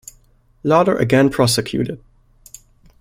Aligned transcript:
Lauder 0.63 0.97
again 0.97 1.29
prosecuted. 1.29 2.01